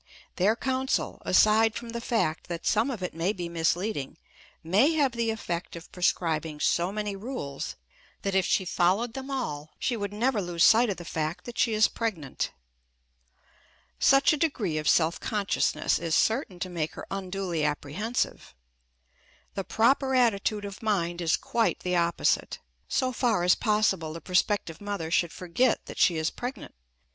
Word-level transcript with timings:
Their 0.37 0.55
counsel, 0.55 1.21
aside 1.25 1.75
from 1.75 1.89
the 1.89 2.01
fact 2.01 2.47
that 2.47 2.65
some 2.65 2.89
of 2.89 3.03
it 3.03 3.13
may 3.13 3.31
be 3.33 3.47
misleading, 3.47 4.17
may 4.63 4.93
have 4.95 5.11
the 5.11 5.29
effect 5.29 5.75
of 5.75 5.91
prescribing 5.91 6.59
so 6.59 6.91
many 6.91 7.15
rules 7.15 7.75
that, 8.23 8.33
if 8.33 8.43
she 8.43 8.65
followed 8.65 9.13
them 9.13 9.29
all, 9.29 9.69
she 9.77 9.95
would 9.95 10.11
never 10.11 10.41
lose 10.41 10.63
sight 10.63 10.89
of 10.89 10.97
the 10.97 11.05
fact 11.05 11.45
that 11.45 11.59
she 11.59 11.75
is 11.75 11.87
pregnant. 11.87 12.49
Such 13.99 14.33
a 14.33 14.37
degree 14.37 14.79
of 14.79 14.89
self 14.89 15.19
consciousness 15.19 15.99
is 15.99 16.15
certain 16.15 16.57
to 16.61 16.69
make 16.71 16.93
her 16.95 17.05
unduly 17.11 17.63
apprehensive. 17.63 18.55
The 19.53 19.63
proper 19.63 20.15
attitude 20.15 20.65
of 20.65 20.81
mind 20.81 21.21
is 21.21 21.37
quite 21.37 21.81
the 21.81 21.95
opposite; 21.95 22.57
so 22.87 23.11
far 23.11 23.43
as 23.43 23.53
possible 23.53 24.13
the 24.13 24.21
prospective 24.21 24.81
mother 24.81 25.11
should 25.11 25.31
forget 25.31 25.85
that 25.85 25.99
she 25.99 26.17
is 26.17 26.31
pregnant. 26.31 26.73